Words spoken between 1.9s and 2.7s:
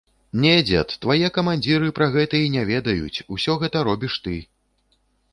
пра гэта і не